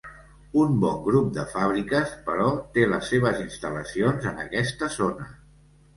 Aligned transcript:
Un 0.61 0.71
bon 0.83 0.95
grup 1.07 1.27
de 1.35 1.43
fàbriques, 1.51 2.15
però, 2.29 2.47
té 2.77 2.87
les 2.95 3.11
seves 3.13 3.45
instal·lacions 3.45 4.29
en 4.33 4.43
aquesta 4.47 4.91
zona. 5.01 5.29